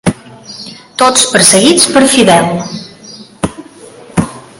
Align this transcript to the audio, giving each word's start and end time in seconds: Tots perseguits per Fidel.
Tots 1.01 1.25
perseguits 1.35 1.85
per 1.97 2.03
Fidel. 2.13 2.49